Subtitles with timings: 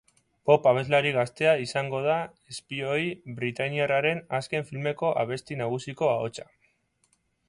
[0.49, 2.15] Pop abeslari gaztea izango da
[2.53, 3.03] espioi
[3.41, 6.49] britainiarraren azken filmeko abesti nagusiko ahotsa.